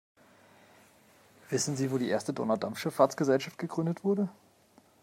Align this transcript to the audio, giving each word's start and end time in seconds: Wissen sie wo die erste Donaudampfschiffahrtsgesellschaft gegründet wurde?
Wissen 1.49 1.75
sie 1.75 1.91
wo 1.91 1.99
die 1.99 2.09
erste 2.09 2.33
Donaudampfschiffahrtsgesellschaft 2.33 3.59
gegründet 3.59 4.03
wurde? 4.03 4.29